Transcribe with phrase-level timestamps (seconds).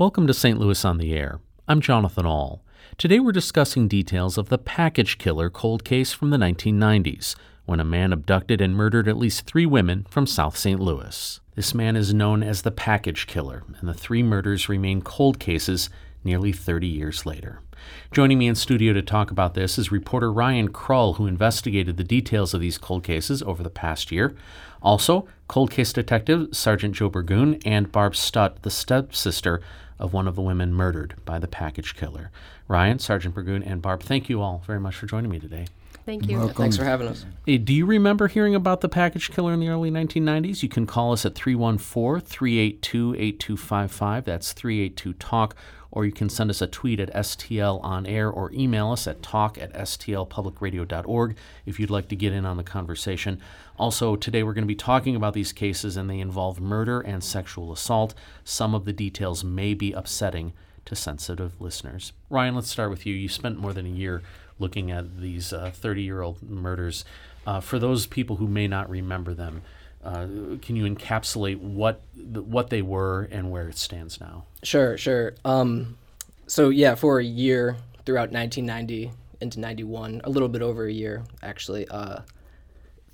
[0.00, 0.58] Welcome to St.
[0.58, 1.40] Louis on the Air.
[1.68, 2.64] I'm Jonathan Ahl.
[2.96, 7.84] Today we're discussing details of the package killer cold case from the 1990s, when a
[7.84, 10.80] man abducted and murdered at least three women from South St.
[10.80, 11.38] Louis.
[11.54, 15.90] This man is known as the package killer, and the three murders remain cold cases
[16.24, 17.60] nearly 30 years later.
[18.10, 22.04] Joining me in studio to talk about this is reporter Ryan Krull, who investigated the
[22.04, 24.34] details of these cold cases over the past year.
[24.80, 29.60] Also, cold case detective Sergeant Joe Burgoon and Barb Stutt, the stepsister
[30.00, 32.30] of one of the women murdered by the package killer.
[32.66, 35.66] Ryan, Sergeant Burgoon, and Barb, thank you all very much for joining me today.
[36.06, 36.38] Thank you.
[36.38, 36.56] Welcome.
[36.56, 37.24] Thanks for having us.
[37.46, 40.62] Uh, Do you remember hearing about the package killer in the early 1990s?
[40.62, 44.24] You can call us at 314 382 8255.
[44.24, 45.54] That's 382 TALK.
[45.92, 49.22] Or you can send us a tweet at STL on air or email us at
[49.22, 51.36] talk at stlpublicradio.org
[51.66, 53.40] if you'd like to get in on the conversation.
[53.76, 57.24] Also, today we're going to be talking about these cases and they involve murder and
[57.24, 58.14] sexual assault.
[58.44, 60.52] Some of the details may be upsetting
[60.84, 62.12] to sensitive listeners.
[62.28, 63.14] Ryan, let's start with you.
[63.14, 64.22] You spent more than a year
[64.58, 67.04] looking at these 30 year old murders.
[67.46, 69.62] Uh, for those people who may not remember them,
[70.04, 70.26] uh,
[70.62, 74.44] can you encapsulate what what they were and where it stands now?
[74.62, 75.34] Sure, sure.
[75.44, 75.98] Um,
[76.46, 81.24] so yeah, for a year throughout 1990 into 91, a little bit over a year
[81.42, 82.20] actually, uh,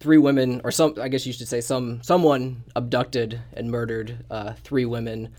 [0.00, 4.52] three women, or some, I guess you should say some, someone abducted and murdered uh,
[4.62, 5.34] three women,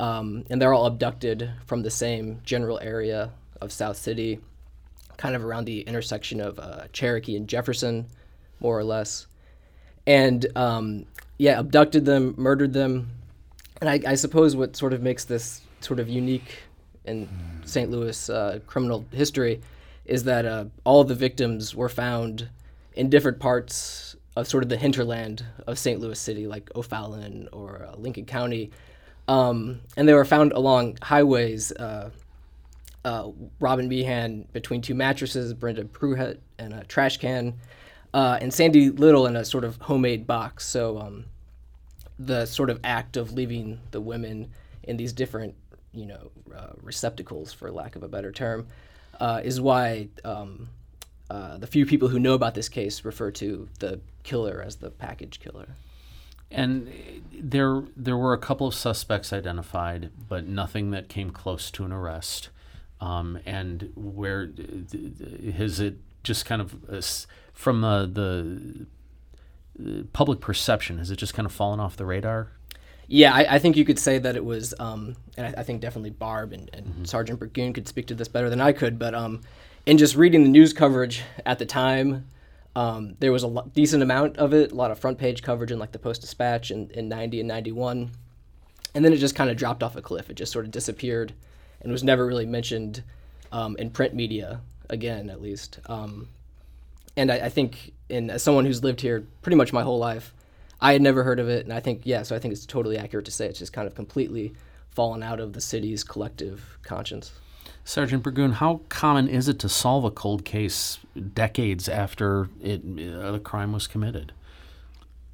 [0.00, 4.40] um, and they're all abducted from the same general area of South City,
[5.16, 8.06] kind of around the intersection of uh, Cherokee and Jefferson,
[8.60, 9.26] more or less,
[10.08, 11.04] and um,
[11.36, 13.10] yeah, abducted them, murdered them,
[13.80, 16.62] and I, I suppose what sort of makes this sort of unique
[17.04, 17.28] in
[17.64, 17.90] St.
[17.90, 19.60] Louis uh, criminal history
[20.06, 22.48] is that uh, all the victims were found
[22.94, 26.00] in different parts of sort of the hinterland of St.
[26.00, 28.70] Louis City, like O'Fallon or uh, Lincoln County,
[29.28, 31.70] um, and they were found along highways.
[31.72, 32.10] Uh,
[33.04, 37.54] uh, Robin Meehan between two mattresses, Brenda Pruitt and a trash can,
[38.14, 40.66] uh, and Sandy Little in a sort of homemade box.
[40.66, 41.24] So um,
[42.18, 44.50] the sort of act of leaving the women
[44.82, 45.54] in these different,
[45.92, 48.66] you know, uh, receptacles, for lack of a better term,
[49.20, 50.68] uh, is why um,
[51.30, 54.90] uh, the few people who know about this case refer to the killer as the
[54.90, 55.68] package killer.
[56.50, 56.90] And
[57.32, 61.92] there there were a couple of suspects identified, but nothing that came close to an
[61.92, 62.48] arrest.
[63.00, 67.02] Um, and where it just kind of uh,
[67.52, 68.86] from the, the
[69.78, 72.52] the public perception has it just kind of fallen off the radar?
[73.06, 75.80] Yeah, I, I think you could say that it was, um, and I, I, think
[75.80, 79.14] definitely Barb and, and Sergeant Burgoon could speak to this better than I could, but
[79.14, 79.40] um,
[79.86, 82.26] in just reading the news coverage at the time,
[82.76, 85.72] um, there was a lo- decent amount of it, a lot of front page coverage
[85.72, 88.10] in like the Post Dispatch in, in 90 and 91.
[88.94, 90.28] And then it just kind of dropped off a cliff.
[90.28, 91.32] It just sort of disappeared
[91.80, 93.02] and was never really mentioned
[93.52, 95.80] um, in print media again, at least.
[95.86, 96.28] Um,
[97.16, 100.34] and I, I, think, in as someone who's lived here pretty much my whole life,
[100.80, 102.96] I had never heard of it, and I think yeah, so I think it's totally
[102.96, 104.54] accurate to say it's just kind of completely
[104.90, 107.32] fallen out of the city's collective conscience.
[107.84, 110.98] Sergeant Burgoon, how common is it to solve a cold case
[111.34, 114.32] decades after it uh, the crime was committed?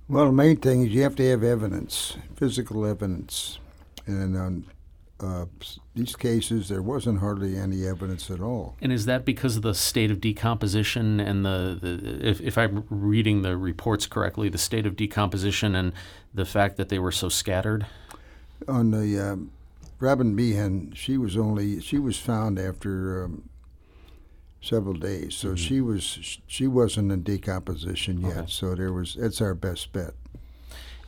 [0.09, 3.59] Well, the main thing is you have to have evidence, physical evidence,
[4.07, 4.65] and on
[5.25, 5.47] uh,
[5.95, 8.77] these cases, there wasn't hardly any evidence at all.
[8.81, 12.85] And is that because of the state of decomposition and the, the if, if, I'm
[12.91, 15.93] reading the reports correctly, the state of decomposition and
[16.33, 17.87] the fact that they were so scattered?
[18.69, 19.51] On the um,
[19.99, 23.49] Robin Meehan, she was only she was found after um,
[24.61, 25.57] several days, so mm-hmm.
[25.57, 28.37] she was she wasn't in decomposition yet.
[28.37, 28.47] Okay.
[28.49, 30.15] So there was that's our best bet.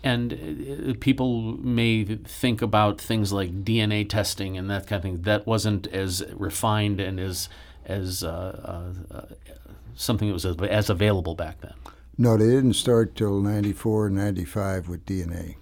[0.07, 5.23] And uh, people may think about things like DNA testing and that kind of thing.
[5.23, 7.49] That wasn't as refined and as
[7.85, 9.23] as uh, uh,
[9.97, 11.75] something that was as available back then.
[12.17, 15.57] No, they didn't start till 94, 95 with DNA.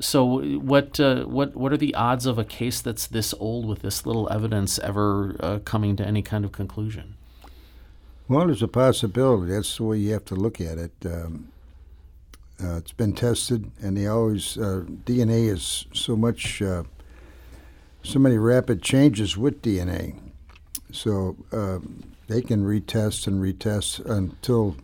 [0.00, 3.82] So, what uh, what what are the odds of a case that's this old with
[3.82, 7.16] this little evidence ever uh, coming to any kind of conclusion?
[8.28, 9.52] Well, there's a possibility.
[9.52, 10.92] That's the way you have to look at it.
[11.04, 11.48] Um,
[12.62, 16.84] uh, it's been tested, and they always uh, DNA is so much, uh,
[18.02, 20.20] so many rapid changes with DNA.
[20.92, 24.76] So um, they can retest and retest until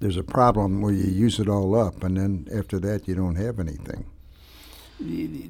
[0.00, 3.36] there's a problem where you use it all up, and then after that you don't
[3.36, 4.06] have anything.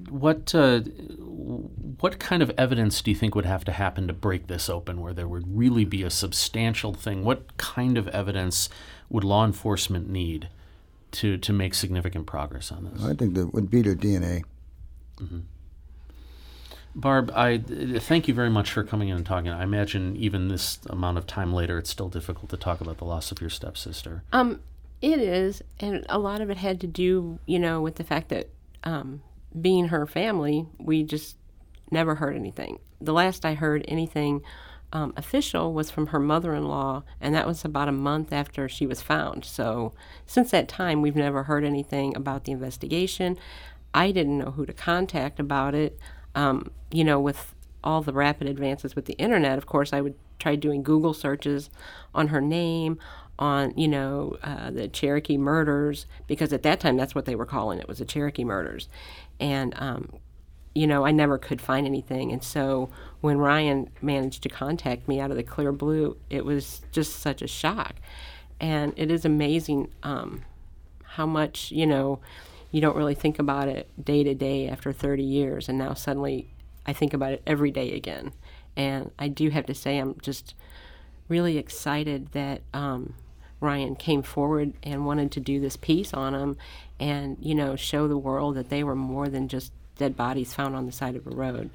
[0.09, 4.47] What uh, what kind of evidence do you think would have to happen to break
[4.47, 7.25] this open, where there would really be a substantial thing?
[7.25, 8.69] What kind of evidence
[9.11, 10.49] would law enforcement need
[11.13, 13.03] to to make significant progress on this?
[13.03, 14.45] I think that would be their DNA.
[15.19, 15.41] Mm-hmm.
[16.95, 19.51] Barb, I thank you very much for coming in and talking.
[19.51, 23.07] I imagine even this amount of time later, it's still difficult to talk about the
[23.07, 24.25] loss of your stepsister.
[24.33, 24.61] Um,
[25.01, 28.29] it is, and a lot of it had to do, you know, with the fact
[28.29, 28.51] that
[28.85, 29.23] um,
[29.59, 31.37] being her family, we just
[31.91, 32.79] never heard anything.
[33.01, 34.43] The last I heard anything
[34.93, 38.69] um, official was from her mother in law, and that was about a month after
[38.69, 39.45] she was found.
[39.45, 39.93] So,
[40.27, 43.39] since that time, we've never heard anything about the investigation.
[43.95, 45.99] I didn't know who to contact about it.
[46.35, 47.55] Um, you know, with
[47.85, 51.71] all the rapid advances with the internet, of course, I would try doing Google searches
[52.15, 52.99] on her name,
[53.39, 57.47] on you know uh, the Cherokee murders, because at that time that's what they were
[57.47, 58.89] calling it was the Cherokee murders,
[59.41, 60.09] and um,
[60.75, 62.91] you know I never could find anything, and so
[63.21, 67.43] when Ryan managed to contact me out of the clear blue, it was just such
[67.43, 67.97] a shock,
[68.61, 70.43] and it is amazing um,
[71.05, 72.21] how much you know
[72.71, 76.53] you don't really think about it day to day after 30 years, and now suddenly
[76.87, 78.33] I think about it every day again.
[78.77, 80.55] And I do have to say, I'm just
[81.29, 83.15] really excited that um,
[83.61, 86.57] Ryan came forward and wanted to do this piece on them
[86.99, 89.73] and, you know, show the world that they were more than just
[90.03, 91.71] dead bodies found on the side of a road.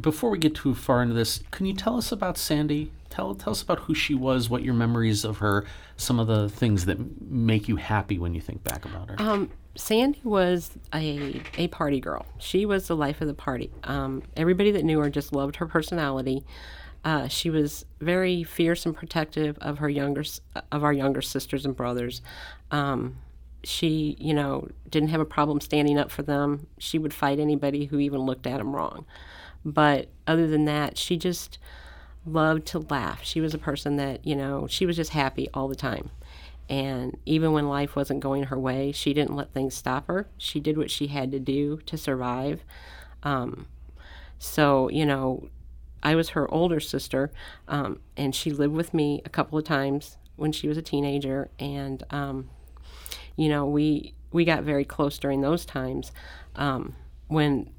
[0.00, 2.90] Before we get too far into this, can you tell us about Sandy?
[3.10, 5.66] Tell, tell us about who she was, what your memories of her,
[5.98, 6.98] some of the things that
[7.30, 9.16] make you happy when you think back about her.
[9.18, 12.24] Um, Sandy was a, a party girl.
[12.38, 13.70] She was the life of the party.
[13.84, 16.46] Um, everybody that knew her just loved her personality.
[17.04, 20.24] Uh, she was very fierce and protective of her younger
[20.72, 22.22] of our younger sisters and brothers.
[22.70, 23.18] Um,
[23.66, 26.66] she, you know, didn't have a problem standing up for them.
[26.78, 29.06] She would fight anybody who even looked at them wrong.
[29.64, 31.58] But other than that, she just
[32.26, 33.22] loved to laugh.
[33.22, 36.10] She was a person that, you know, she was just happy all the time.
[36.68, 40.28] And even when life wasn't going her way, she didn't let things stop her.
[40.38, 42.64] She did what she had to do to survive.
[43.22, 43.66] Um,
[44.38, 45.48] so, you know,
[46.02, 47.32] I was her older sister,
[47.68, 51.50] um, and she lived with me a couple of times when she was a teenager.
[51.58, 52.50] And, um,
[53.36, 56.12] you know, we, we got very close during those times.
[56.56, 56.94] Um,
[57.28, 57.70] when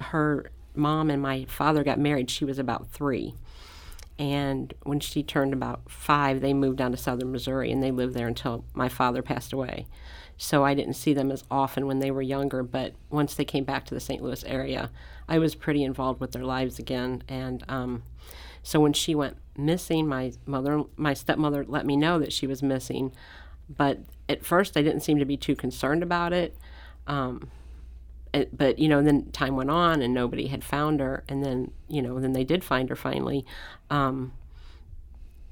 [0.00, 3.34] her mom and my father got married, she was about three.
[4.18, 8.14] And when she turned about five, they moved down to southern Missouri and they lived
[8.14, 9.86] there until my father passed away.
[10.36, 13.64] So I didn't see them as often when they were younger, but once they came
[13.64, 14.22] back to the St.
[14.22, 14.90] Louis area,
[15.28, 17.22] I was pretty involved with their lives again.
[17.28, 18.02] And um,
[18.62, 22.62] so when she went missing, my mother, my stepmother, let me know that she was
[22.62, 23.12] missing.
[23.68, 26.56] But at first, I didn't seem to be too concerned about it.
[27.06, 27.50] Um,
[28.34, 31.72] it, but you know, then time went on and nobody had found her, and then
[31.88, 33.46] you know, then they did find her finally.
[33.90, 34.32] Um,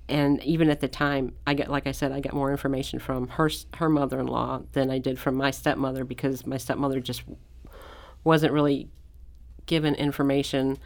[0.08, 3.28] and even at the time, I get like I said, I got more information from
[3.28, 7.22] her her mother-in-law than I did from my stepmother because my stepmother just
[8.24, 8.88] wasn't really
[9.66, 10.78] given information.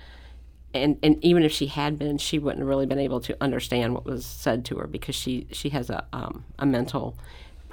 [0.73, 3.95] And, and even if she had been, she wouldn't have really been able to understand
[3.95, 7.17] what was said to her because she, she has a, um, a mental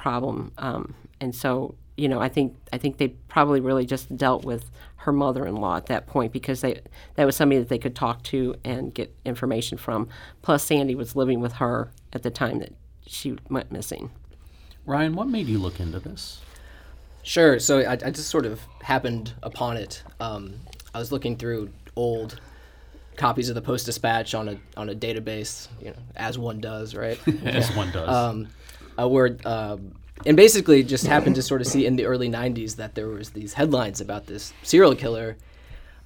[0.08, 0.52] problem.
[0.58, 4.70] Um, and so you know, I think I think they probably really just dealt with
[4.98, 6.82] her mother-in-law at that point because they
[7.16, 10.08] that was somebody that they could talk to and get information from.
[10.44, 12.74] Plus, Sandy was living with her at the time that
[13.06, 14.12] she went missing.
[14.86, 16.40] Ryan, what made you look into this?
[17.24, 17.60] Sure.
[17.60, 20.04] So I, I just sort of happened upon it.
[20.22, 20.54] Um,
[20.94, 22.40] I was looking through old
[23.18, 26.94] copies of the Post Dispatch on a on a database, you know, as one does,
[26.94, 27.20] right?
[27.44, 28.08] as one does.
[28.08, 28.48] Um,
[29.00, 29.78] uh, where uh,
[30.26, 33.30] and basically just happened to sort of see in the early 90s that there was
[33.32, 35.38] these headlines about this serial killer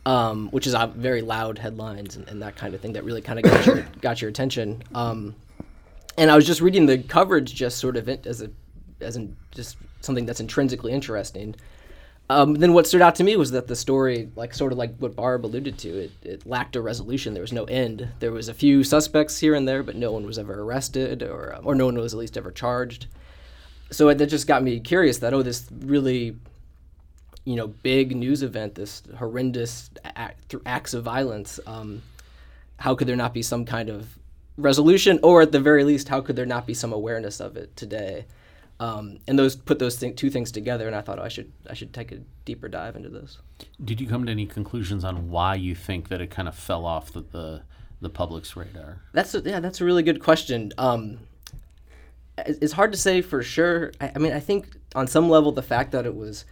[0.05, 3.21] um, which is uh, very loud headlines and, and, that kind of thing that really
[3.21, 4.81] kind of got your, got your attention.
[4.95, 5.35] Um,
[6.17, 8.49] and i was just reading the coverage just sort of as a
[8.99, 11.55] as in just something that's intrinsically interesting
[12.31, 14.95] um, then what stood out to me was that the story like sort of like
[14.99, 17.33] what barb alluded to it, it lacked a resolution.
[17.33, 18.07] There was no end.
[18.19, 21.59] There was a few suspects here and there but no one was ever arrested or,
[21.61, 23.07] or no one was at least ever charged.
[23.91, 26.37] So that just got me curious that oh this really
[27.43, 32.01] you know big news event this horrendous act, acts of violence um,
[32.77, 34.17] how could there not be some kind of
[34.57, 35.19] resolution?
[35.21, 38.25] Or at the very least how could there not be some awareness of it today
[38.81, 41.51] um, and those put those th- two things together and i thought oh, i should
[41.69, 43.37] i should take a deeper dive into this
[43.83, 46.85] did you come to any conclusions on why you think that it kind of fell
[46.85, 47.61] off the the,
[48.01, 51.19] the public's radar that's a, yeah that's a really good question um,
[52.37, 53.91] it's hard to say for sure.
[53.99, 56.45] I, I, mean, I think on some level, the fact that it was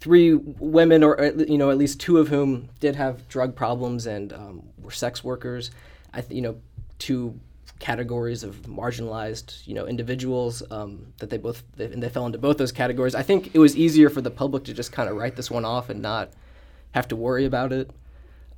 [0.00, 4.32] three women, or you know, at least two of whom did have drug problems and
[4.32, 5.70] um, were sex workers.
[6.12, 6.56] I th- you know,
[6.98, 7.38] two
[7.78, 12.38] categories of marginalized, you know, individuals um, that they both they, and they fell into
[12.38, 13.14] both those categories.
[13.14, 15.64] I think it was easier for the public to just kind of write this one
[15.64, 16.30] off and not
[16.92, 17.90] have to worry about it.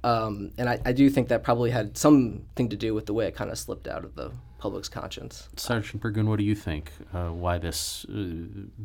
[0.03, 3.27] Um, and I, I do think that probably had something to do with the way
[3.27, 5.49] it kind of slipped out of the public's conscience.
[5.57, 6.91] Sergeant Burgoon, what do you think?
[7.13, 8.35] Uh, why this uh,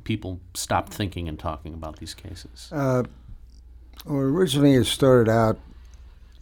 [0.03, 2.69] people stopped thinking and talking about these cases?
[2.71, 3.03] Uh,
[4.05, 5.57] well, originally it started out.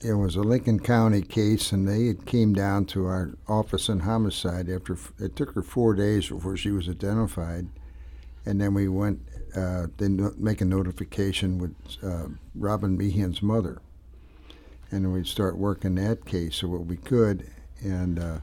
[0.04, 4.70] It was a Lincoln County case, and they came down to our office in homicide.
[4.70, 7.68] After it took her four days before she was identified,
[8.46, 9.22] and then we went.
[9.56, 13.82] Uh, they make a notification with uh, Robin Meehan's mother,
[14.92, 17.50] and we'd start working that case so what we could.
[17.82, 18.40] And uh,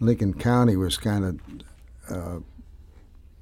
[0.00, 2.40] Lincoln County was kind of uh,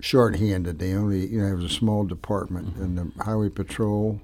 [0.00, 0.78] shorthanded.
[0.78, 4.20] They only, you know, it was a small department, and the Highway Patrol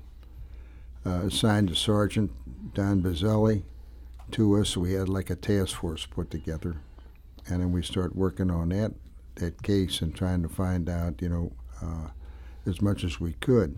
[1.06, 2.32] assigned a sergeant,
[2.75, 3.62] Don Bazzelli,
[4.32, 4.76] to us.
[4.76, 6.76] We had like a task force put together,
[7.48, 8.92] and then we start working on that
[9.36, 12.08] that case and trying to find out, you know, uh,
[12.66, 13.76] as much as we could.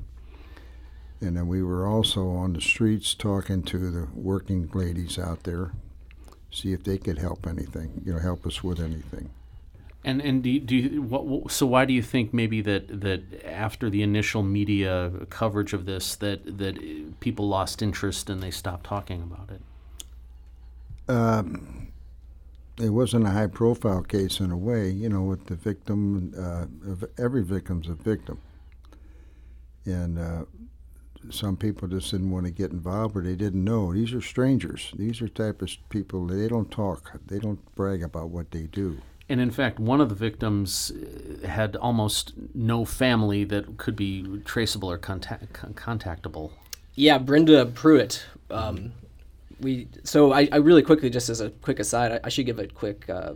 [1.21, 5.73] And then we were also on the streets talking to the working ladies out there,
[6.51, 9.31] see if they could help anything, you know, help us with anything.
[10.05, 13.01] And and do you, do you, what, what, so why do you think maybe that
[13.01, 18.51] that after the initial media coverage of this that that people lost interest and they
[18.53, 19.61] stopped talking about it?
[21.13, 21.89] Um,
[22.81, 26.67] it wasn't a high profile case in a way, you know, with the victim, uh,
[27.19, 28.41] every victim's a victim.
[29.85, 30.45] And uh,
[31.31, 33.93] some people just didn't want to get involved or they didn't know.
[33.93, 34.93] These are strangers.
[34.97, 38.99] These are type of people, they don't talk, they don't brag about what they do.
[39.29, 44.41] And in fact, one of the victims uh, had almost no family that could be
[44.45, 46.51] traceable or contact, contactable.
[46.95, 48.25] Yeah, Brenda Pruitt.
[48.51, 48.93] Um,
[49.61, 52.59] we so I, I really quickly just as a quick aside, I, I should give
[52.59, 53.35] a quick uh,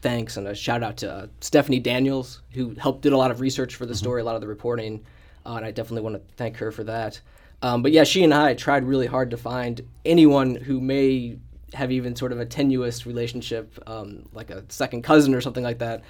[0.00, 3.40] thanks and a shout out to uh, Stephanie Daniels who helped did a lot of
[3.40, 5.04] research for the story, a lot of the reporting,
[5.46, 7.20] uh, and I definitely want to thank her for that.
[7.62, 11.38] Um, but yeah, she and I tried really hard to find anyone who may
[11.74, 15.78] have even sort of a tenuous relationship, um, like a second cousin or something like
[15.78, 16.02] that,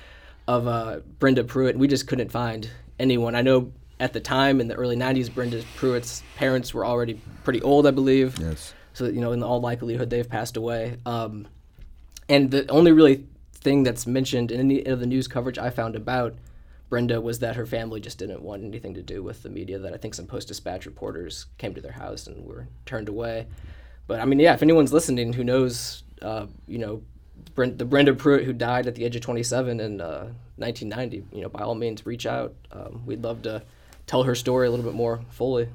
[0.48, 1.76] of uh, Brenda Pruitt.
[1.76, 3.34] We just couldn't find anyone.
[3.34, 7.62] I know at the time in the early 90s, Brenda Pruitt's parents were already pretty
[7.62, 8.38] old, I believe.
[8.38, 8.74] Yes.
[8.94, 10.96] So, you know, in all likelihood, they've passed away.
[11.06, 11.46] Um,
[12.28, 15.96] and the only really thing that's mentioned in any of the news coverage I found
[15.96, 16.34] about
[16.88, 19.78] Brenda was that her family just didn't want anything to do with the media.
[19.78, 23.46] That I think some Post Dispatch reporters came to their house and were turned away.
[24.06, 27.02] But I mean, yeah, if anyone's listening who knows, uh, you know,
[27.54, 31.42] Brent, the Brenda Pruitt who died at the age of 27 in uh, 1990, you
[31.42, 32.54] know, by all means, reach out.
[32.70, 33.62] Um, we'd love to
[34.06, 35.68] tell her story a little bit more fully.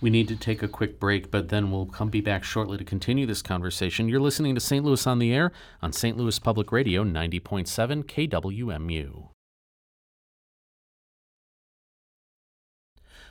[0.00, 2.84] We need to take a quick break, but then we'll come be back shortly to
[2.84, 4.08] continue this conversation.
[4.08, 4.84] You're listening to St.
[4.84, 5.50] Louis on the Air
[5.82, 6.16] on St.
[6.16, 9.27] Louis Public Radio 90.7 KWMU.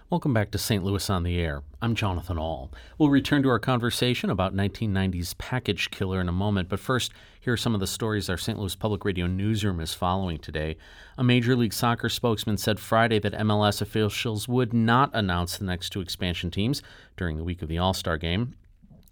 [0.10, 0.86] Welcome back to St.
[0.86, 1.64] Louis on the Air.
[1.82, 2.72] I'm Jonathan Ahl.
[2.98, 7.12] We'll return to our conversation about 1990's package killer in a moment, but first,
[7.42, 8.58] here are some of the stories our St.
[8.58, 10.78] Louis Public Radio newsroom is following today.
[11.18, 15.90] A Major League Soccer spokesman said Friday that MLS officials would not announce the next
[15.90, 16.82] two expansion teams
[17.18, 18.56] during the week of the All Star game.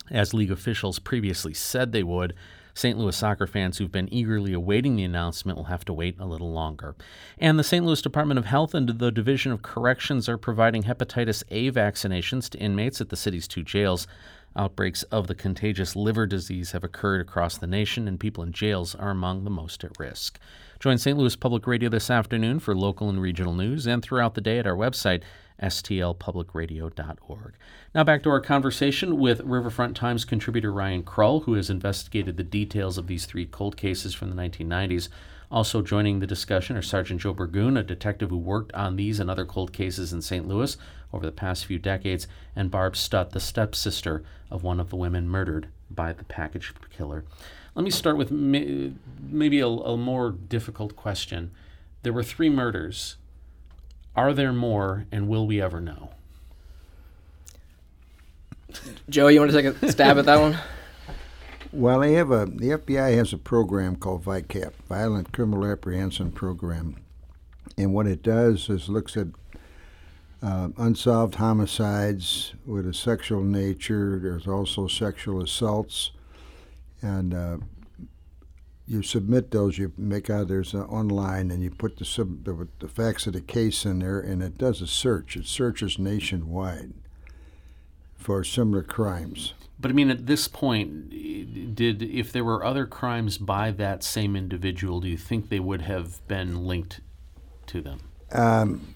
[0.10, 2.34] As league officials previously said they would,
[2.75, 3.00] St.
[3.00, 6.51] Louis soccer fans who've been eagerly awaiting the announcement will have to wait a little
[6.51, 6.94] longer.
[7.38, 7.86] And the St.
[7.86, 12.60] Louis Department of Health and the Division of Corrections are providing hepatitis A vaccinations to
[12.60, 14.08] inmates at the city's two jails.
[14.58, 18.94] Outbreaks of the contagious liver disease have occurred across the nation, and people in jails
[18.94, 20.38] are among the most at risk.
[20.79, 21.17] Join St.
[21.17, 24.67] Louis Public Radio this afternoon for local and regional news and throughout the day at
[24.67, 25.24] our website,
[25.62, 27.53] stlpublicradio.org.
[27.93, 32.43] Now back to our conversation with Riverfront Times contributor Ryan Krull, who has investigated the
[32.43, 35.09] details of these three cold cases from the 1990s.
[35.51, 39.29] Also joining the discussion are Sergeant Joe Burgoon, a detective who worked on these and
[39.29, 40.47] other cold cases in St.
[40.47, 40.75] Louis
[41.13, 45.29] over the past few decades, and Barb Stutt, the stepsister of one of the women
[45.29, 47.24] murdered by the package killer.
[47.75, 51.51] Let me start with may, maybe a, a more difficult question.
[52.03, 53.17] There were three murders.
[54.15, 56.12] Are there more, and will we ever know?
[59.10, 60.57] Joe, you want to take a stab at that one?
[61.72, 66.95] Well, they have a the FBI has a program called VICAP, Violent Criminal Apprehension Program,
[67.77, 69.27] and what it does is looks at
[70.41, 74.17] uh, unsolved homicides with a sexual nature.
[74.24, 76.12] There's also sexual assaults,
[77.01, 77.57] and uh,
[78.88, 79.77] you submit those.
[79.77, 83.34] You make out there's a, online, and you put the, sub, the the facts of
[83.34, 85.36] the case in there, and it does a search.
[85.36, 86.94] It searches nationwide
[88.15, 89.54] for similar crimes.
[89.80, 91.10] But I mean, at this point,
[91.75, 95.82] did if there were other crimes by that same individual, do you think they would
[95.82, 97.01] have been linked
[97.68, 98.00] to them?
[98.32, 98.96] Um,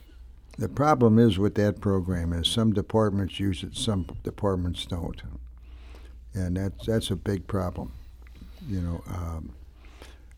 [0.57, 5.21] the problem is with that program is some departments use it, some departments don't.
[6.33, 7.91] and that's that's a big problem.
[8.67, 9.53] You know, um,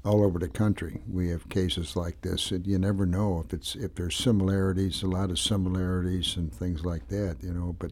[0.04, 3.76] all over the country we have cases like this, and you never know if it's
[3.76, 7.38] if there's similarities, a lot of similarities and things like that.
[7.42, 7.92] You know, but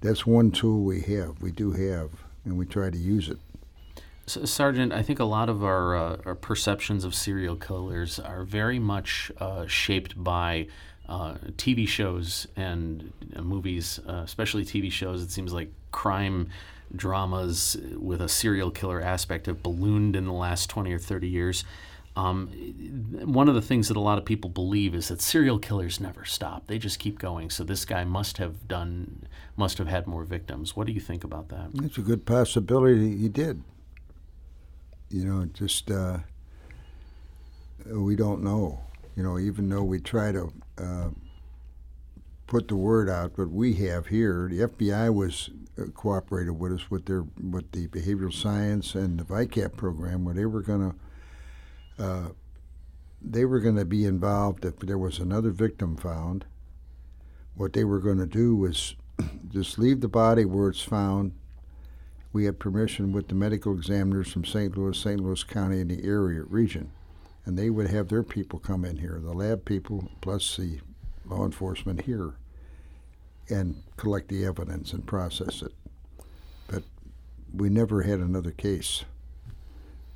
[0.00, 1.40] that's one tool we have.
[1.40, 2.10] We do have,
[2.44, 3.38] and we try to use it.
[4.26, 8.80] Sergeant, I think a lot of our, uh, our perceptions of serial killers are very
[8.80, 10.66] much uh, shaped by
[11.08, 15.22] uh, TV shows and uh, movies, uh, especially TV shows.
[15.22, 16.48] It seems like crime
[16.94, 21.64] dramas with a serial killer aspect have ballooned in the last 20 or 30 years.
[22.16, 22.48] Um,
[23.24, 26.24] one of the things that a lot of people believe is that serial killers never
[26.24, 27.50] stop; they just keep going.
[27.50, 29.24] So this guy must have done,
[29.54, 30.74] must have had more victims.
[30.74, 31.68] What do you think about that?
[31.84, 33.62] It's a good possibility he did.
[35.10, 36.20] You know, just uh,
[37.84, 38.80] we don't know.
[39.14, 41.08] You know, even though we try to uh,
[42.46, 46.90] put the word out, but we have here, the FBI was uh, cooperated with us
[46.90, 50.92] with their with the behavioral science and the VICAP program, where they were going
[51.98, 52.28] to uh,
[53.20, 56.44] they were going to be involved if there was another victim found.
[57.54, 58.94] What they were going to do was
[59.48, 61.32] just leave the body where it's found.
[62.32, 64.76] We had permission with the medical examiners from St.
[64.76, 65.18] Louis, St.
[65.18, 66.92] Louis County, and the area region,
[67.46, 70.80] and they would have their people come in here, the lab people plus the
[71.28, 72.34] law enforcement here,
[73.48, 75.72] and collect the evidence and process it.
[76.68, 76.82] But
[77.54, 79.04] we never had another case.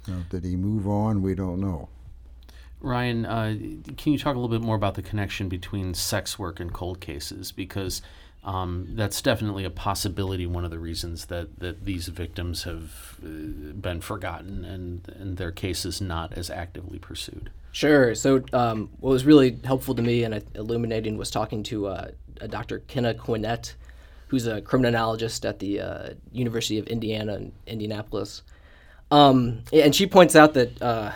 [0.07, 1.23] Now, did he move on?
[1.23, 1.89] We don't know.
[2.81, 3.57] Ryan, uh,
[3.97, 7.01] can you talk a little bit more about the connection between sex work and cold
[7.01, 7.53] cases?
[7.53, 8.01] Because
[8.43, 10.47] um, that's definitely a possibility.
[10.47, 15.53] One of the reasons that, that these victims have uh, been forgotten and, and their
[15.53, 17.51] cases not as actively pursued.
[17.73, 18.15] Sure.
[18.15, 22.11] So, um, what was really helpful to me and illuminating was talking to uh,
[22.49, 22.81] Dr.
[22.81, 23.75] Kenna Quinet,
[24.29, 28.43] who's a criminologist at the uh, University of Indiana in Indianapolis.
[29.11, 31.13] Um, and she points out that uh,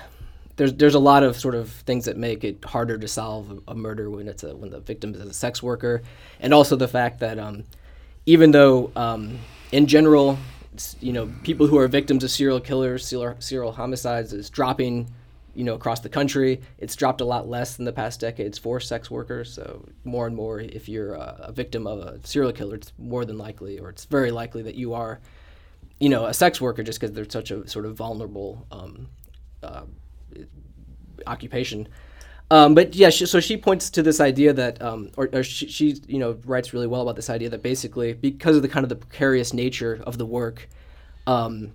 [0.56, 3.72] there's there's a lot of sort of things that make it harder to solve a,
[3.72, 6.02] a murder when it's a when the victim is a sex worker,
[6.40, 7.64] and also the fact that um,
[8.26, 9.38] even though um,
[9.72, 10.38] in general,
[11.00, 15.08] you know, people who are victims of serial killers, serial, serial homicides is dropping,
[15.54, 16.60] you know, across the country.
[16.78, 19.52] It's dropped a lot less in the past decades for sex workers.
[19.52, 23.38] So more and more, if you're a, victim of a serial killer, it's more than
[23.38, 25.20] likely, or it's very likely that you are
[25.98, 29.08] you know, a sex worker just because they're such a sort of vulnerable um,
[29.62, 29.82] uh,
[31.26, 31.88] occupation.
[32.50, 35.68] Um, but yeah, she, so she points to this idea that, um, or, or she,
[35.68, 38.84] she, you know, writes really well about this idea that basically because of the kind
[38.84, 40.68] of the precarious nature of the work,
[41.26, 41.72] um,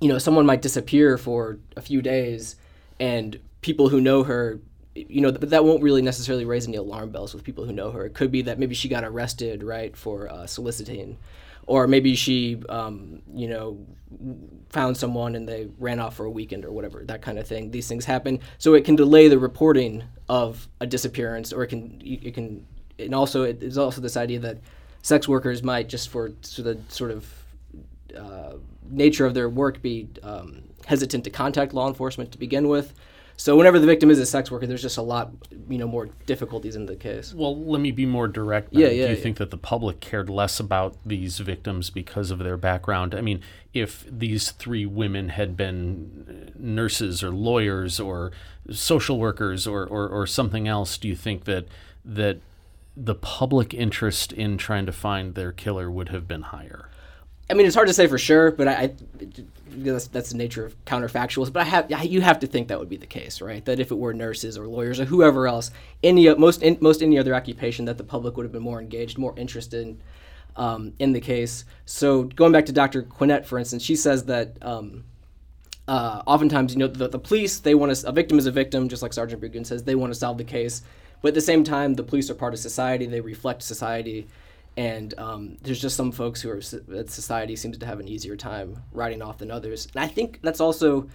[0.00, 2.56] you know, someone might disappear for a few days,
[3.02, 4.60] and people who know her,
[4.94, 7.90] you know, but that won't really necessarily raise any alarm bells with people who know
[7.90, 8.06] her.
[8.06, 11.18] It could be that maybe she got arrested, right, for uh, soliciting
[11.66, 13.78] or maybe she, um, you know,
[14.70, 17.70] found someone and they ran off for a weekend or whatever, that kind of thing.
[17.70, 22.00] These things happen, so it can delay the reporting of a disappearance, or it can,
[22.04, 22.66] it can,
[22.98, 24.58] and also it is also this idea that
[25.02, 27.32] sex workers might just for the sort of
[28.16, 28.54] uh,
[28.90, 32.94] nature of their work be um, hesitant to contact law enforcement to begin with.
[33.36, 35.32] So whenever the victim is a sex worker, there's just a lot,
[35.68, 37.32] you know, more difficulties in the case.
[37.34, 38.72] Well, let me be more direct.
[38.72, 38.88] Yeah, yeah.
[38.88, 39.22] Do you yeah.
[39.22, 43.14] think that the public cared less about these victims because of their background?
[43.14, 43.40] I mean,
[43.72, 48.32] if these three women had been uh, nurses or lawyers or
[48.70, 51.66] social workers or, or, or something else, do you think that
[52.04, 52.38] that
[52.96, 56.88] the public interest in trying to find their killer would have been higher?
[57.52, 58.94] I mean, it's hard to say for sure, but I, I
[59.68, 61.52] that's, that's the nature of counterfactuals.
[61.52, 63.62] But I have you have to think that would be the case, right?
[63.66, 65.70] That if it were nurses or lawyers or whoever else,
[66.02, 69.18] any most in, most any other occupation, that the public would have been more engaged,
[69.18, 70.00] more interested
[70.56, 71.66] um, in the case.
[71.84, 73.02] So going back to Dr.
[73.02, 74.56] Quinet, for instance, she says that.
[74.62, 75.04] Um,
[75.88, 78.88] uh, oftentimes, you know, the, the police, they want to, a victim is a victim,
[78.88, 80.82] just like Sergeant Burgoon says, they want to solve the case.
[81.20, 84.28] But at the same time, the police are part of society, they reflect society
[84.76, 88.36] and um, there's just some folks who are that society seems to have an easier
[88.36, 89.86] time writing off than others.
[89.94, 91.08] And I think that's also.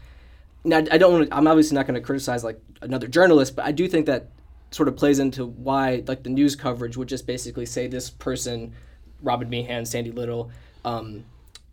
[0.64, 1.30] Now, I don't want.
[1.32, 4.30] I'm obviously not going to criticize like another journalist, but I do think that
[4.72, 8.74] sort of plays into why like the news coverage would just basically say this person,
[9.22, 10.52] Robin Meehan, Sandy Little,
[10.84, 11.24] um,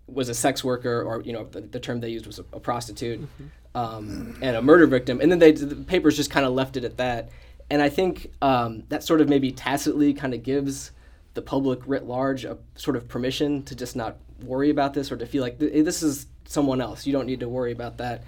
[0.07, 2.61] was a sex worker, or you know the, the term they used was a, a
[2.61, 3.79] prostitute, mm-hmm.
[3.79, 6.85] um, and a murder victim, and then they the papers just kind of left it
[6.85, 7.31] at that.
[7.71, 10.93] And I think um, that sort of maybe tacitly kind of gives
[11.35, 15.17] the public writ large a sort of permission to just not worry about this or
[15.17, 17.07] to feel like this is someone else.
[17.07, 18.25] You don't need to worry about that,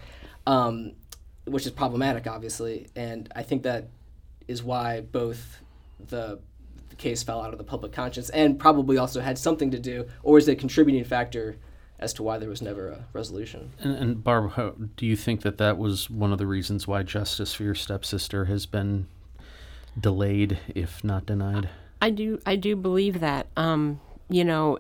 [0.46, 0.92] um,
[1.44, 2.88] which is problematic, obviously.
[2.96, 3.88] And I think that
[4.48, 5.58] is why both
[6.08, 6.40] the,
[6.88, 10.06] the, case fell out of the public conscience and probably also had something to do,
[10.22, 11.56] or is a contributing factor
[11.98, 13.72] as to why there was never a resolution.
[13.80, 17.02] And, and Barb, how, do you think that that was one of the reasons why
[17.02, 19.08] justice for your stepsister has been
[19.98, 21.70] delayed, if not denied?
[22.00, 22.40] I do.
[22.46, 23.46] I do believe that.
[23.56, 24.78] Um, you know,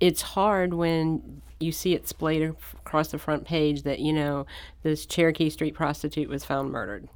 [0.00, 4.46] it's hard when you see it splayed across the front page that you know
[4.82, 7.08] this Cherokee Street prostitute was found murdered,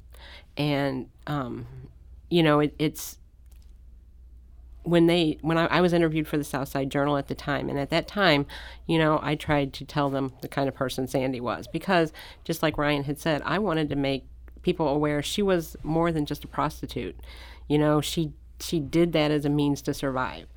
[0.57, 1.67] and um,
[2.29, 3.17] you know it, it's
[4.83, 7.79] when they when I, I, was interviewed for the Southside Journal at the time, and
[7.79, 8.45] at that time,
[8.85, 12.11] you know, I tried to tell them the kind of person Sandy was because
[12.43, 14.25] just like Ryan had said, I wanted to make
[14.61, 17.17] people aware she was more than just a prostitute.
[17.69, 20.47] You know, she she did that as a means to survive.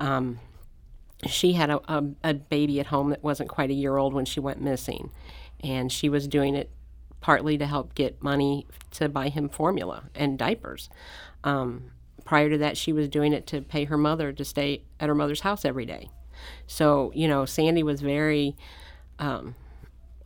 [0.00, 0.40] Um,
[1.26, 4.24] she had a, a, a baby at home that wasn't quite a year old when
[4.24, 5.10] she went missing,
[5.62, 6.70] and she was doing it
[7.20, 10.88] partly to help get money to buy him formula and diapers.
[11.42, 11.90] Um,
[12.24, 15.14] prior to that, she was doing it to pay her mother to stay at her
[15.14, 16.10] mother's house every day.
[16.66, 18.56] So, you know, Sandy was very
[19.18, 19.56] um,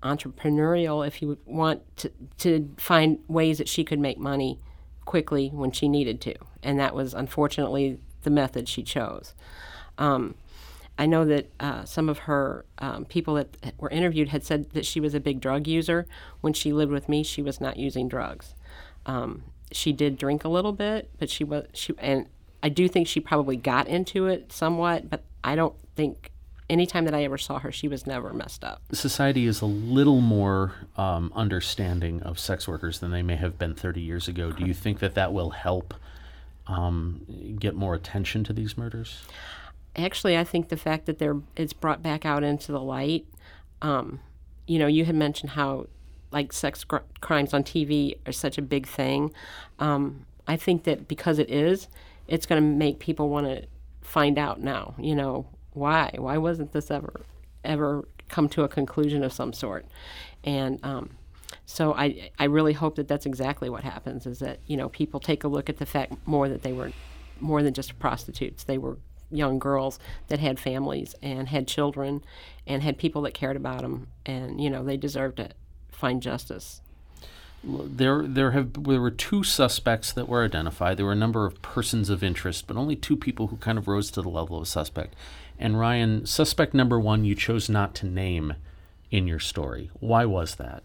[0.03, 4.61] entrepreneurial, if you want to, to find ways that she could make money
[5.05, 6.35] quickly when she needed to.
[6.63, 9.35] And that was unfortunately the method she chose.
[9.99, 10.35] Um,
[10.99, 14.85] I know that uh, some of her um, people that were interviewed had said that
[14.87, 16.07] she was a big drug user.
[16.41, 18.55] When she lived with me, she was not using drugs.
[19.07, 22.27] Um, she did drink a little bit, but she was she and
[22.63, 26.31] I do think she probably got into it somewhat, but I don't think
[26.73, 28.81] anytime that I ever saw her, she was never messed up.
[28.93, 33.75] Society is a little more um, understanding of sex workers than they may have been
[33.75, 34.51] 30 years ago.
[34.51, 35.95] Do you think that that will help
[36.67, 39.23] um, get more attention to these murders?
[39.95, 43.27] Actually, I think the fact that they're it's brought back out into the light.
[43.83, 44.21] Um,
[44.67, 45.89] you know, you had mentioned how
[46.31, 49.35] like sex gr- crimes on TV are such a big thing.
[49.79, 51.89] Um, I think that because it is,
[52.27, 53.67] it's going to make people want to
[54.01, 54.95] find out now.
[54.99, 56.15] You know why?
[56.17, 57.23] Why wasn't this ever
[57.65, 59.87] ever come to a conclusion of some sort?
[60.45, 61.11] And um,
[61.67, 64.27] so I I really hope that that's exactly what happens.
[64.27, 66.93] Is that you know people take a look at the fact more that they were
[67.41, 68.65] more than just prostitutes.
[68.65, 68.99] They were
[69.31, 72.23] young girls that had families and had children
[72.67, 75.55] and had people that cared about them and you know they deserved it
[76.03, 76.81] find justice?
[77.63, 80.97] There, there have there were two suspects that were identified.
[80.97, 83.87] There were a number of persons of interest, but only two people who kind of
[83.87, 85.15] rose to the level of a suspect.
[85.63, 88.55] And Ryan, suspect number one, you chose not to name
[89.13, 89.93] in your story.
[90.01, 90.83] Why was that?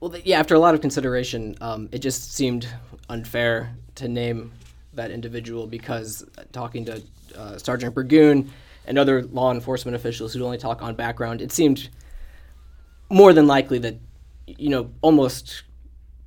[0.00, 2.68] Well, yeah, after a lot of consideration, um, it just seemed
[3.08, 4.50] unfair to name
[4.94, 7.00] that individual because talking to
[7.36, 8.50] uh, Sergeant Burgoon
[8.88, 11.90] and other law enforcement officials who only talk on background, it seemed
[13.08, 14.00] more than likely that
[14.48, 15.62] you know almost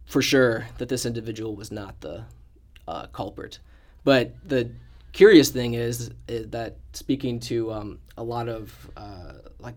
[0.06, 2.24] for sure that this individual was not the
[2.88, 3.60] uh, culprit.
[4.06, 4.72] But the
[5.12, 9.76] curious thing is, is that speaking to um, a lot of uh, like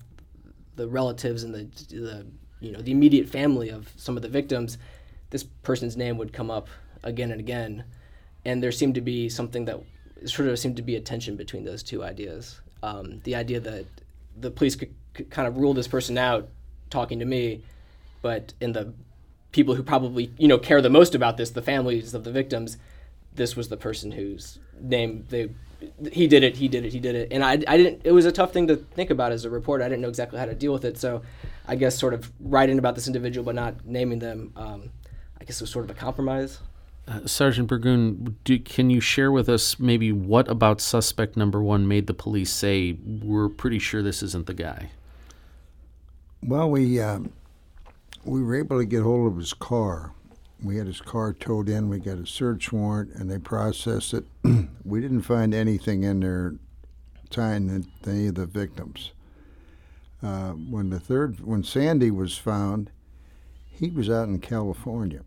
[0.77, 2.27] the relatives and the, the
[2.61, 4.79] you know the immediate family of some of the victims,
[5.31, 6.69] this person's name would come up
[7.03, 7.85] again and again,
[8.45, 9.81] and there seemed to be something that
[10.27, 12.61] sort of seemed to be a tension between those two ideas.
[12.83, 13.87] Um, the idea that
[14.37, 16.49] the police could, could kind of rule this person out
[16.91, 17.63] talking to me,
[18.23, 18.93] but in the
[19.53, 22.79] people who probably you know care the most about this, the families of the victims,
[23.35, 25.51] this was the person whose name they
[26.11, 28.03] he did it, he did it, he did it, and I, I didn't.
[28.05, 29.85] It was a tough thing to think about as a reporter.
[29.85, 31.23] I didn't know exactly how to deal with it, so
[31.67, 34.91] I guess sort of writing about this individual but not naming them, um,
[35.41, 36.61] I guess it was sort of a compromise.
[37.07, 41.87] Uh, Sergeant Burgoon, do, can you share with us maybe what about suspect number one
[41.87, 44.91] made the police say we're pretty sure this isn't the guy?
[46.43, 47.33] Well, we um,
[48.25, 50.13] we were able to get hold of his car.
[50.65, 51.91] We had his car towed in.
[51.91, 54.25] We got a search warrant, and they processed it.
[54.85, 56.55] we didn't find anything in there
[57.29, 59.13] tying to any of the victims.
[60.23, 62.91] Uh, when the third, when Sandy was found,
[63.71, 65.21] he was out in California,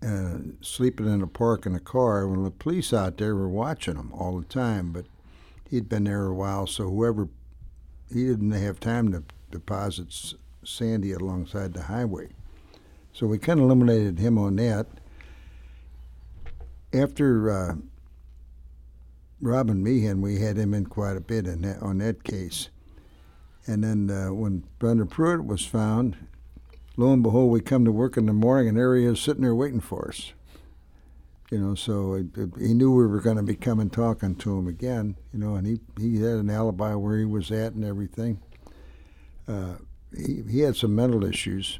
[0.00, 2.28] uh, sleeping in a park in a car.
[2.28, 5.06] When the police out there were watching him all the time, but
[5.68, 7.28] he'd been there a while, so whoever
[8.12, 12.28] he didn't have time to deposit Sandy alongside the highway.
[13.14, 14.86] So we kind of eliminated him on that.
[16.92, 17.74] After uh,
[19.40, 22.68] Robin Meehan, we had him in quite a bit in that, on that case.
[23.66, 26.16] And then uh, when Brenda Pruitt was found,
[26.98, 29.42] lo and behold, we come to work in the morning, and there he is sitting
[29.42, 30.34] there waiting for us.
[31.50, 34.58] You know, so it, it, he knew we were going to be coming talking to
[34.58, 35.16] him again.
[35.32, 38.40] You know, and he he had an alibi where he was at and everything
[39.48, 39.74] uh,
[40.16, 41.78] he, he had some mental issues,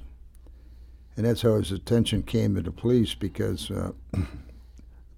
[1.17, 3.93] and that's how his attention came to the police because uh,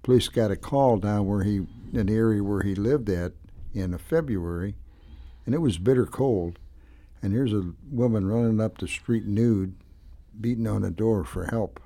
[0.03, 3.31] police got a call down where he in the area where he lived at
[3.73, 4.75] in February,
[5.45, 6.59] and it was bitter cold.
[7.21, 9.75] And here's a woman running up the street nude,
[10.39, 11.79] beating on the door for help.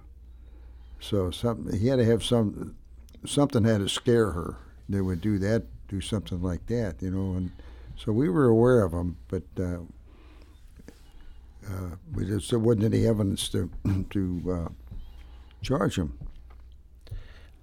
[0.99, 2.75] So something he had to have some
[3.25, 4.57] something had to scare her
[4.89, 7.37] that would do that, do something like that, you know.
[7.37, 7.51] And
[7.95, 9.79] so we were aware of him, but uh,
[11.67, 13.69] uh, we just there wasn't any evidence to
[14.09, 14.69] to uh,
[15.61, 16.17] charge him.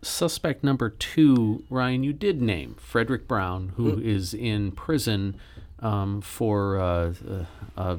[0.01, 5.35] Suspect number two, Ryan, you did name Frederick Brown, who is in prison
[5.81, 7.45] um, for uh, uh,
[7.77, 7.97] uh,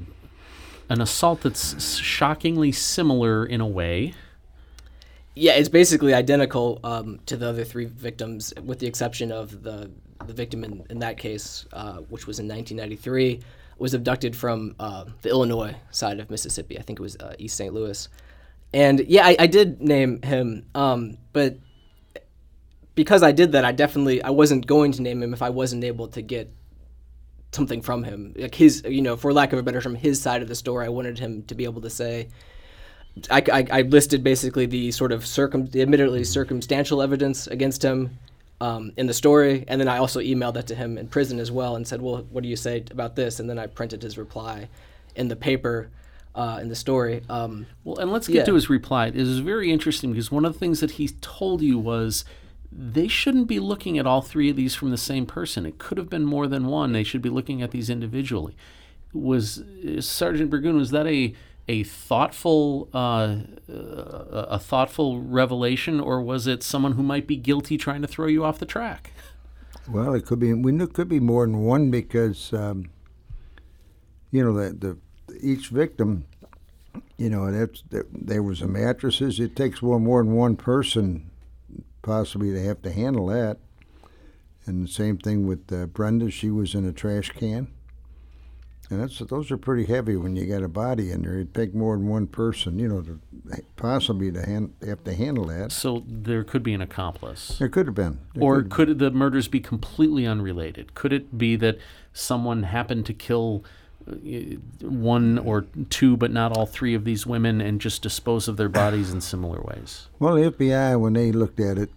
[0.87, 4.13] an assault that's shockingly similar in a way.
[5.35, 9.91] Yeah, it's basically identical um, to the other three victims, with the exception of the
[10.25, 13.39] the victim in, in that case, uh, which was in 1993,
[13.79, 16.77] was abducted from uh, the Illinois side of Mississippi.
[16.77, 17.73] I think it was uh, East St.
[17.73, 18.07] Louis.
[18.73, 21.57] And yeah, I, I did name him, um, but
[22.93, 25.83] because I did that, I definitely I wasn't going to name him if I wasn't
[25.83, 26.53] able to get
[27.51, 30.41] something from him, like his, you know, for lack of a better term, his side
[30.41, 30.85] of the story.
[30.85, 32.27] I wanted him to be able to say.
[33.31, 38.19] I, I, I listed basically the sort of circum, admittedly circumstantial evidence against him
[38.61, 41.51] um, in the story, and then I also emailed that to him in prison as
[41.51, 44.17] well, and said, "Well, what do you say about this?" And then I printed his
[44.17, 44.69] reply
[45.15, 45.89] in the paper,
[46.35, 47.21] uh, in the story.
[47.29, 48.43] Um, Well, and let's get Yeah.
[48.45, 49.07] to his reply.
[49.07, 52.25] It is very interesting because one of the things that he told you was
[52.71, 55.65] they shouldn't be looking at all three of these from the same person.
[55.65, 56.91] It could have been more than one.
[56.93, 58.55] They should be looking at these individually.
[59.11, 60.77] Was uh, Sergeant Burgoon?
[60.77, 61.33] Was that a
[61.69, 63.37] a thoughtful uh,
[63.71, 68.25] uh, a thoughtful revelation, or was it someone who might be guilty trying to throw
[68.25, 69.13] you off the track?
[69.87, 70.51] Well, it could be.
[70.51, 72.89] We knew it could be more than one because, um,
[74.31, 74.97] you know, the, the
[75.39, 76.25] each victim,
[77.17, 79.39] you know, that's that, there was a mattresses.
[79.39, 81.29] It takes more than one person,
[82.01, 83.59] possibly, to have to handle that.
[84.65, 86.31] And the same thing with uh, Brenda.
[86.31, 87.67] She was in a trash can.
[88.91, 91.35] And that's those are pretty heavy when you got a body in there.
[91.35, 93.19] It'd take more than one person, you know, to
[93.75, 95.71] possibly to hand, have to handle that.
[95.71, 97.59] So there could be an accomplice.
[97.59, 98.19] There could have been.
[98.33, 100.95] There Or could- could the murders be completely unrelated?
[100.95, 101.77] Could it be that
[102.13, 103.63] someone happened to kill
[104.09, 104.13] uh,
[104.81, 108.69] one or two, but not all three of these women, and just dispose of their
[108.69, 110.07] bodies in similar ways?
[110.17, 111.91] Well, the FBI, when they looked at it,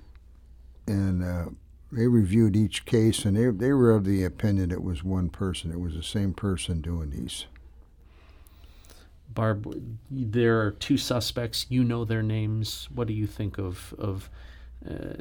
[0.86, 1.46] and uh,
[1.92, 5.70] they reviewed each case, and they they were of the opinion it was one person.
[5.70, 7.44] It was the same person doing these.
[9.28, 11.66] Barb, there are two suspects.
[11.68, 12.88] You know their names.
[12.94, 14.30] What do you think of of
[14.88, 15.14] uh,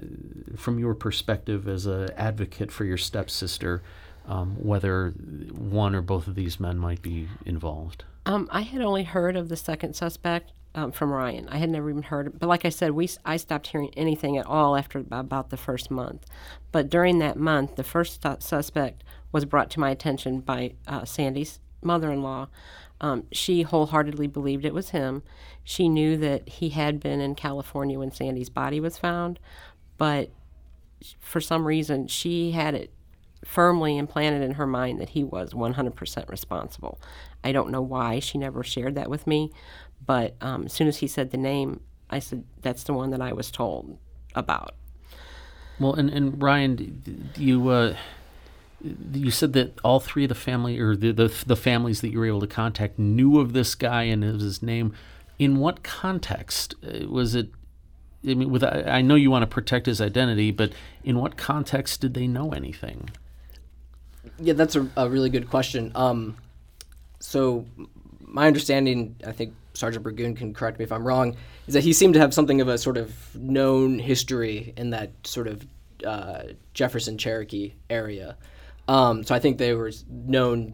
[0.56, 3.84] from your perspective as an advocate for your stepsister,
[4.26, 8.06] um, whether one or both of these men might be involved?
[8.26, 11.50] Um, I had only heard of the second suspect um, from Ryan.
[11.50, 12.40] I had never even heard.
[12.40, 15.92] But like I said, we I stopped hearing anything at all after about the first
[15.92, 16.26] month.
[16.72, 21.60] But during that month, the first suspect was brought to my attention by uh, Sandy's
[21.82, 22.48] mother-in-law.
[23.02, 25.24] Um, she wholeheartedly believed it was him.
[25.64, 29.40] She knew that he had been in California when Sandy's body was found,
[29.98, 30.30] but
[31.20, 32.92] for some reason she had it
[33.46, 37.02] firmly implanted in her mind that he was 100% responsible.
[37.44, 39.52] I don't know why she never shared that with me,
[40.06, 43.22] but um, as soon as he said the name, I said, that's the one that
[43.22, 43.98] I was told
[44.36, 44.76] about.
[45.80, 47.96] Well, and, and Ryan, you uh,
[49.14, 52.20] you said that all three of the family or the, the the families that you
[52.20, 54.94] were able to contact knew of this guy and of his name.
[55.40, 57.50] In what context Uh, was it?
[58.28, 60.72] I mean, with I know you want to protect his identity, but
[61.04, 63.10] in what context did they know anything?
[64.40, 65.92] Yeah, that's a, a really good question.
[65.96, 66.38] Um,
[67.20, 67.66] so,
[68.22, 71.36] my understanding, I think Sergeant Burgoon can correct me if I'm wrong,
[71.68, 75.12] is that he seemed to have something of a sort of known history in that
[75.24, 75.66] sort of
[76.06, 78.38] uh, Jefferson Cherokee area.
[78.88, 80.74] Um, so I think they were known.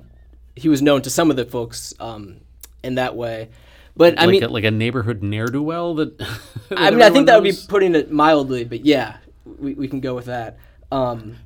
[0.56, 2.42] He was known to some of the folks um,
[2.84, 3.50] in that way.
[3.96, 6.18] But Like I mean, a, like a neighborhood ne'er do well that.
[6.20, 6.30] that
[6.72, 10.00] I mean, I think that would be putting it mildly, but yeah, we, we can
[10.00, 10.58] go with that.
[10.92, 11.38] Um,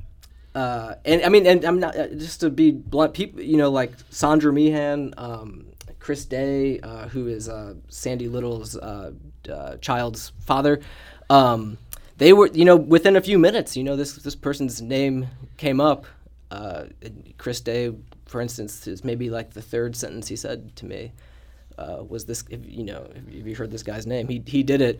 [0.53, 3.13] uh, and I mean, and I'm not uh, just to be blunt.
[3.13, 5.67] People, you know, like Sandra Meehan, um,
[5.99, 9.11] Chris Day, uh, who is uh, Sandy Little's uh,
[9.49, 10.81] uh, child's father.
[11.29, 11.77] Um,
[12.17, 15.79] they were, you know, within a few minutes, you know, this this person's name came
[15.79, 16.05] up.
[17.37, 17.93] Chris Day,
[18.25, 21.13] for instance, is maybe like the third sentence he said to me
[21.77, 22.43] was this.
[22.49, 24.99] You know, if you heard this guy's name, he he did it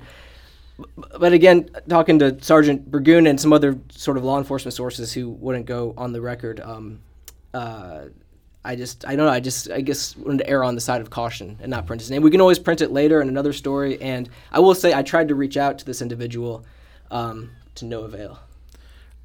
[1.19, 5.29] but again, talking to Sergeant Burgoon and some other sort of law enforcement sources who
[5.29, 6.99] wouldn't go on the record, um,
[7.53, 8.05] uh,
[8.63, 11.01] I just, I don't know, I just, I guess, wanted to err on the side
[11.01, 12.21] of caution and not print his name.
[12.21, 15.29] We can always print it later in another story, and I will say I tried
[15.29, 16.63] to reach out to this individual
[17.09, 18.39] um, to no avail.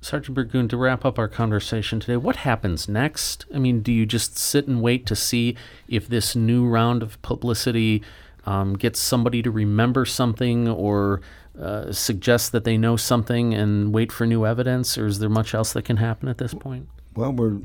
[0.00, 3.44] Sergeant Burgoon, to wrap up our conversation today, what happens next?
[3.54, 5.56] I mean, do you just sit and wait to see
[5.88, 8.02] if this new round of publicity
[8.44, 11.20] um, gets somebody to remember something or
[11.60, 15.54] uh, suggest that they know something and wait for new evidence, or is there much
[15.54, 16.88] else that can happen at this point?
[17.14, 17.58] Well, we're,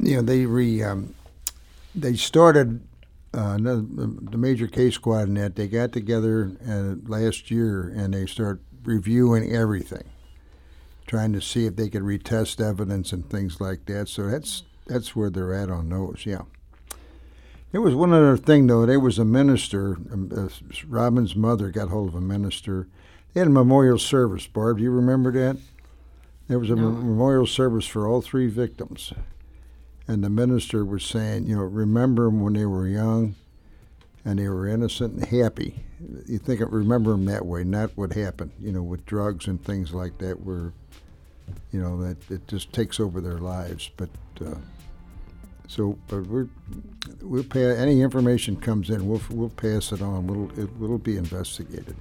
[0.00, 1.14] you know, they re, um,
[1.94, 2.80] they started
[3.32, 8.26] uh, the major case squad and that they got together uh, last year and they
[8.26, 10.04] start reviewing everything,
[11.06, 14.08] trying to see if they could retest evidence and things like that.
[14.08, 16.22] So that's that's where they're at on those.
[16.24, 16.42] Yeah.
[17.72, 18.86] There was one other thing though.
[18.86, 19.96] There was a minister.
[20.12, 20.48] Um, uh,
[20.88, 22.88] Robin's mother got hold of a minister.
[23.36, 24.46] They had a memorial service.
[24.46, 25.58] Barb, do you remember that?
[26.48, 26.90] There was a No.
[26.90, 29.12] memorial service for all three victims,
[30.08, 33.34] and the minister was saying, you know, remember them when they were young,
[34.24, 35.84] and they were innocent and happy.
[36.24, 39.62] You think of remember them that way, not what happened, you know, with drugs and
[39.62, 40.72] things like that, where,
[41.72, 43.90] you know, that it just takes over their lives.
[43.98, 44.08] But
[44.40, 44.54] uh,
[45.68, 46.48] so, but we're
[47.20, 50.26] we'll pay any information comes in, we'll we'll pass it on.
[50.26, 51.96] We'll it will be investigated.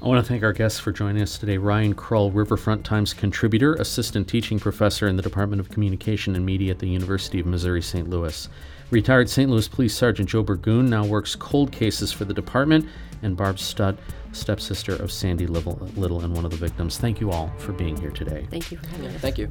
[0.00, 1.58] I want to thank our guests for joining us today.
[1.58, 6.70] Ryan Krull, Riverfront Times contributor, assistant teaching professor in the Department of Communication and Media
[6.70, 8.08] at the University of Missouri St.
[8.08, 8.48] Louis.
[8.92, 9.50] Retired St.
[9.50, 12.86] Louis Police Sergeant Joe Burgoon now works cold cases for the department,
[13.22, 13.98] and Barb Studd,
[14.30, 16.96] stepsister of Sandy Little, Little and one of the victims.
[16.96, 18.46] Thank you all for being here today.
[18.52, 19.20] Thank you for having us.
[19.20, 19.50] Thank you.